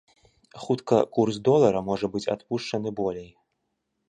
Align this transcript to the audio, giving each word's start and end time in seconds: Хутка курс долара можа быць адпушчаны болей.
Хутка 0.63 0.99
курс 1.17 1.37
долара 1.49 1.81
можа 1.91 2.11
быць 2.17 2.25
адпушчаны 2.37 2.89
болей. 3.03 3.31